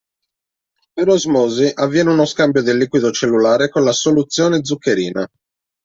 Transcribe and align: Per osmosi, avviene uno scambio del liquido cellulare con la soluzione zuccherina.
Per 0.95 1.09
osmosi, 1.09 1.69
avviene 1.75 2.09
uno 2.09 2.25
scambio 2.25 2.63
del 2.63 2.77
liquido 2.77 3.11
cellulare 3.11 3.69
con 3.69 3.83
la 3.83 3.91
soluzione 3.93 4.61
zuccherina. 4.63 5.27